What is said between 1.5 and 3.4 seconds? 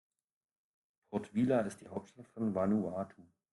ist die Hauptstadt von Vanuatu.